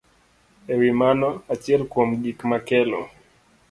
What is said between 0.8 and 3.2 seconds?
mano, achiel kuom gik makelo